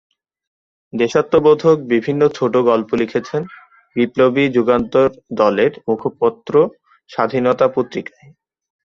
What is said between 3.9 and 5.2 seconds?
বিপ্লবী যুগান্তর